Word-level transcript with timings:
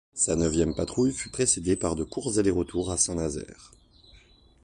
Sa 0.15 0.35
neuvième 0.35 0.73
patrouille 0.73 1.13
fut 1.13 1.29
précédée 1.29 1.75
par 1.75 1.95
de 1.95 2.03
courts 2.03 2.39
allers-retours 2.39 2.89
à 2.91 2.97
Saint-Nazaire. 2.97 3.71